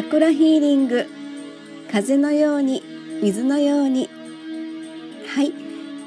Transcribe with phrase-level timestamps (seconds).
[0.00, 1.06] ャクラヒーリング。
[1.92, 2.82] 風のように
[3.22, 4.08] 水のように。
[5.26, 5.52] はい。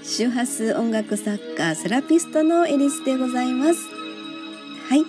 [0.04, 3.80] 周波数音楽作家セラピストのエリスでございます。
[4.90, 5.04] はい。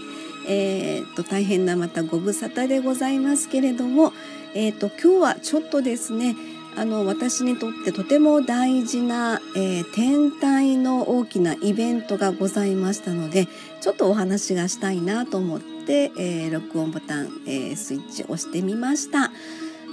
[0.46, 4.12] えーと、大変なまたご無沙汰でございますけれども
[4.55, 6.37] えーと、と今日はちょっとですね
[6.77, 13.48] あの私にとってとても大事な、えー、天体の大きなイベントがございましたので
[13.80, 19.30] ちょっとお話がしたいなと思って、えー、録音ボタン、えー、スイッチ押してみました。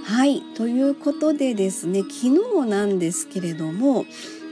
[0.03, 4.05] はいということでですね昨日なんですけれども、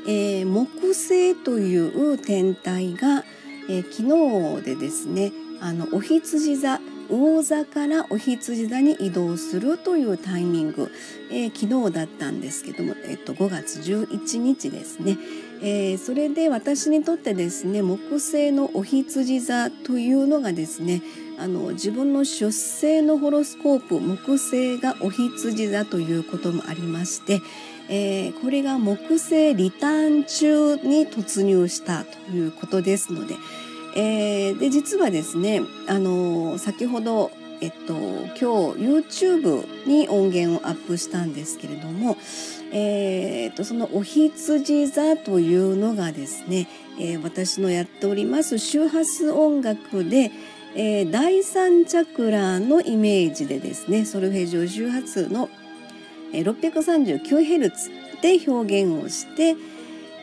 [0.07, 3.23] え木星という天体が、
[3.67, 10.91] え昨日でですねあのお羊座魚座からお羊座に移動するというタイミング、
[11.31, 15.17] えー、昨日だったんですけども、えっと、5月11日ですね、
[15.61, 21.02] えー、それで私にとってですね木星のお羊座というのがですね
[21.39, 27.41] あの自分の出生のホロスコープ木星がお羊座ということもありまして、
[27.87, 33.35] えー、これが木星リターン中に突入したということですので、
[33.95, 38.45] えー、で実はですね、あの先ほど、えっと、今日
[39.23, 42.17] YouTube に音源をアップしたんですけれども、
[42.73, 46.67] えー、っとそのお羊座というのがですね、
[46.99, 50.31] えー、私のやっております周波数音楽で、
[50.75, 55.50] えー、第三チャクラのイメージでですねソルフェジオ周波数の
[56.31, 59.56] 639Hz で表現をして、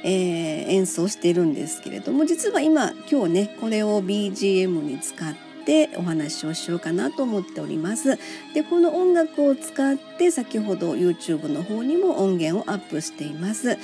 [0.04, 5.34] えー、演奏しているんですけれども実は今今日ねこれを BGM に使っ
[5.66, 8.18] てお話をしようかなと思っております。
[8.54, 13.76] でこの音楽を使って先ほど YouTube の方にも音源をアップしています。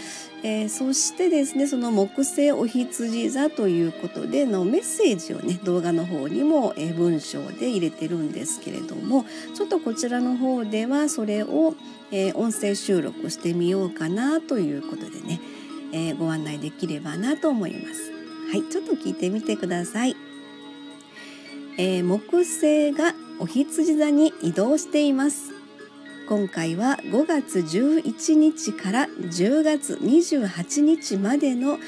[0.45, 11.75] えー、そしてですねその木星お羊座ということでのメッセージをね動画の方にも、え、文章で入れてるんですけれどもちょっとこちらの方ではそれを、
[12.11, 15.41] え、音声収録してみようかなということでね
[15.93, 18.11] えー、ご案内できればなと思います。
[18.51, 20.32] はい、ちょっと聞いてみてください。
[21.79, 25.53] えー、木星がお羊座に移動しています。
[26.29, 31.79] 今回は5月11日から10月28日までの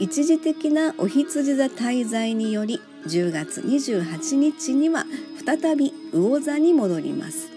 [0.00, 5.06] 一時的なお羊座滞在により10月28日には
[5.44, 7.48] 再び魚座に戻ります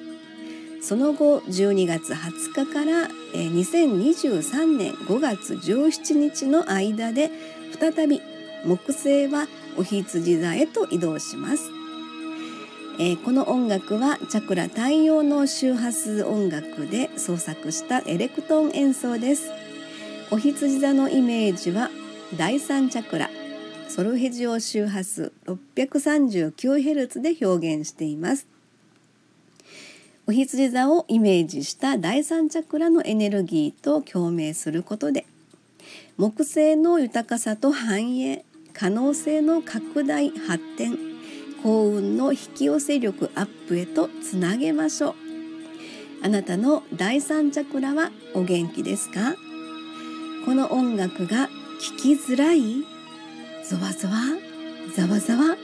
[0.81, 7.31] その後12月20日から2023年5月17日の間で
[7.79, 8.21] 再び
[8.63, 11.76] 木星はお羊座へと移動します。
[12.99, 19.51] えー、この音楽はチャクラ太陽の周波数音楽で創作したエレクトーン演奏です。
[20.31, 21.91] お羊座のイメージは
[22.35, 23.29] 第三チャクラ
[23.87, 28.47] ソルヘジオ周波数 639Hz で表現しています。
[30.25, 35.25] お羊座をイメージした第三チャクラのエネルギーと共鳴することで
[36.17, 38.43] 木星の豊かさと繁栄
[38.73, 41.16] 可能性の拡大発展
[41.67, 45.15] 幸運の引き寄せ力アップへとつなげましょう。
[46.23, 49.35] あなたの第三チャクラはお元気ですか？
[50.45, 51.49] この音楽が
[51.81, 52.85] 聞きづらい？
[53.65, 54.13] ゾワゾワ？
[54.95, 55.57] ざわざわ？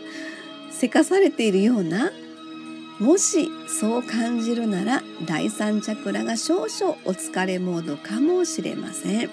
[0.72, 2.12] せかされているような？
[3.00, 9.30] もしそう感じるなら第三チャクラが少々お疲れモードかもしれません。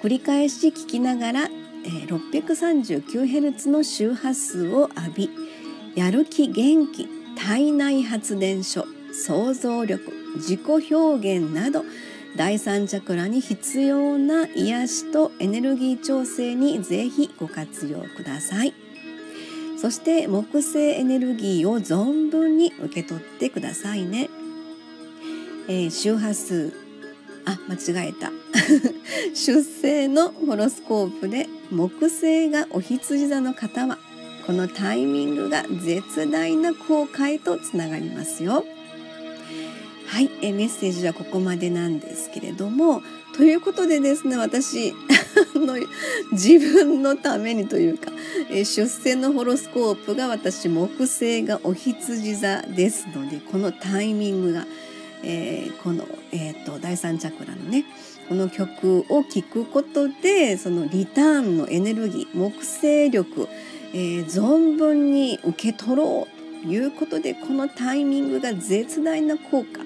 [0.00, 1.48] 繰り返し聞きながら
[1.84, 5.30] 639Hz の周波数を浴び
[5.94, 10.60] やる気元気体内発電所想像力自己
[10.92, 11.84] 表現など
[12.36, 18.72] 第三チャクラに必要な癒しとエネルギー調整にぜひご活用ください。
[19.76, 24.28] そして木星エネルギーを存分に受け取ってくださいね。
[25.68, 26.72] えー、周波数
[27.50, 28.30] あ間違えた
[29.34, 33.98] 出生のホロスコープで木星がお羊座の方は
[34.46, 38.64] このタイミングが絶大な後悔とつながりますよ。
[40.06, 43.00] はい、えメッセージはここまでなんですけれども
[43.36, 44.92] ということでですね私
[45.54, 45.76] の
[46.32, 48.10] 自分のためにというか、
[48.50, 54.66] え出生のホロスコープが私木星がお羊座ですのでこのタイミングが、
[55.22, 57.84] えー、この、えーと、第三チャクラのね
[58.28, 63.48] この曲を聴くことでそのリターンのエネルギー木星力、
[63.92, 69.80] えー、存分に受け取ろうということでこのタイミングが絶大な効果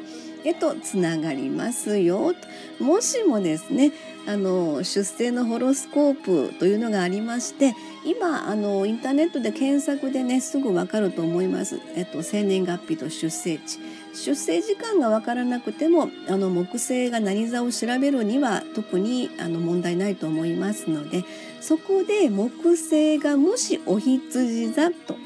[0.44, 2.34] へとつながりますよ。
[2.78, 3.92] もしもですね
[4.26, 13.78] あの出生のホロスコープというのがありまして今あのインターネットで検索でねすぐわかると思います、えっと、生年月日と出生地。
[14.14, 21.24] 出生時間がわからなくてもあの木星が何座を調べるには特にあの問題ないと思いますので
[21.60, 25.16] そこで木星がもしお羊座と,、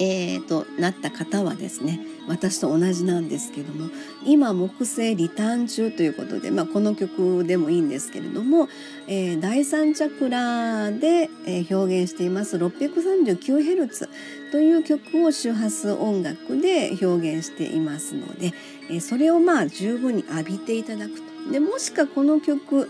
[0.00, 3.90] えー、となった方はですね私と同じなんですけども
[4.24, 8.68] 今木星リターン中ということで、まあ、この曲でもいいんですけれども、
[9.08, 14.08] えー、第三チャクラで、え表現しています 639Hz
[14.52, 18.52] という曲を周波数音楽で表現していますので、
[18.88, 21.32] えー、それをまあ十分に浴びていただくと。
[21.50, 22.88] でもしかこの曲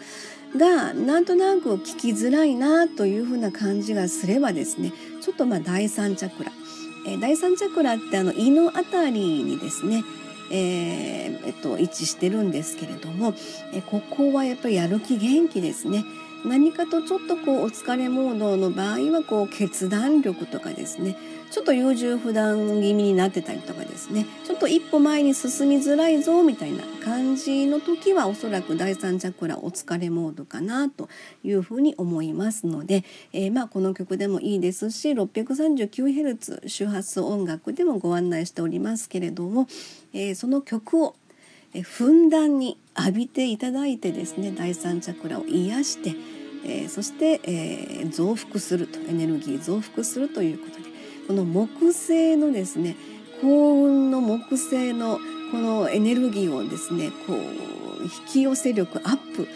[0.56, 4.92] がなんとなく聞きづらいなというふうな感じがすればですね
[5.22, 6.52] ちょっとまあ第三チャクラ
[7.06, 10.04] えー、第三チャクラってあの胃のあたりにですね
[10.54, 13.32] えー、えっと、位置してるんですけれども、
[13.72, 16.04] えここはやっぱりやる気元気ですね。
[16.44, 21.16] 何かとちょっとこうお疲れモードの場合はこう決断力とかですね。
[21.52, 24.26] ちょっと優柔不断気味になってたりとかですね。
[24.44, 31.10] ちょっと一歩前に進みづらいぞみたいな感じの時はおそらく第三チャクラお疲れモードかなと
[31.44, 39.68] いうふうに思いますので、えー、まあこの曲でもいいですし 639Hz 周波数音楽でもご案内しておりますけれども、
[40.14, 41.16] えー、その曲を
[41.80, 46.14] ふんだんに浴びていただいてですね第三チャクラを癒して、
[46.64, 50.82] えー、そして、えー、増幅するとエネルギー増幅するということで
[51.26, 52.96] この木星のですね
[53.40, 55.18] 幸運の木星の
[55.50, 57.36] このエネルギーをですねこう
[58.02, 59.48] 引き寄せ力アップ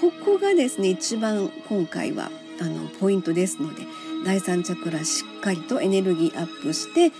[0.00, 2.30] ここがですね一番今回は
[2.60, 3.82] あのポイントですので
[4.24, 7.12] 第三チャクラしっかりとエネルギーアップして、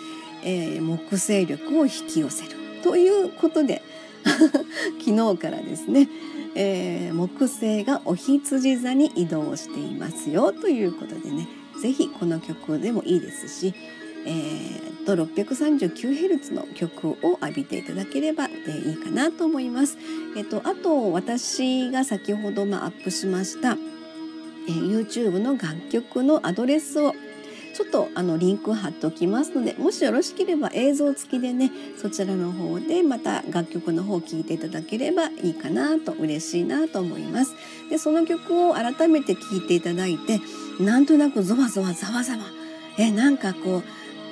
[0.44, 2.50] えー、木星力を引き寄せる
[2.82, 3.82] ということで
[5.04, 6.08] 昨日からですね、
[6.54, 11.48] えー、木星がお羊座に移動していますよということでね
[11.80, 13.74] 是非この曲でもいいですし、
[14.26, 19.98] えー、と 639Hz の曲を浴びていただければ、えー、いいかなと思います。
[20.36, 27.14] えーと、あと私が先ほど、ま、アップしました、えー、YouTube の楽曲のアドレスを
[27.74, 37.54] ちょっとあのリンク貼っておきますのでもしよろしければ映像付きでねそちらの方でまた楽曲の方を聴いていただければいいかなと嬉しいなと思います。
[37.90, 40.40] でその曲を改めて聴いていただいて
[40.80, 42.44] なんとなくゾワゾワざわざわ
[42.96, 43.82] えなんかこう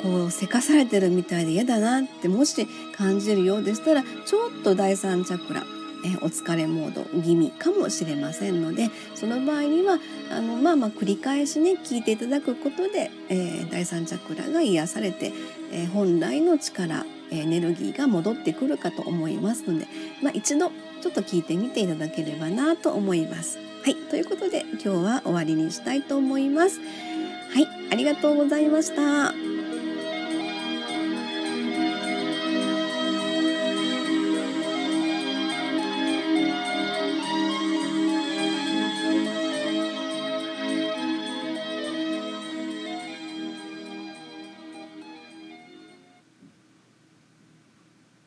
[0.03, 2.67] こうせかされてるみたいで嫌だなってもし
[2.97, 5.63] 感じるようでしたらちょっと第三チャクラ
[6.05, 9.99] えお疲れモード気味かもしれませんのでその場合には
[10.31, 15.33] あのまあまあ繰り返しね聞いていただくことで、えー、第三チャクラが癒されて、
[15.73, 19.87] えー、本来の力エネルギーが戻ってくるかと思いますので、
[20.23, 20.71] まあ、一度
[21.01, 23.59] ちょっと聞いてみていただければなと思います。
[23.83, 26.79] はい、ということで今日は終わりにしたいと思います。
[26.81, 29.52] はい、ありがとうございました。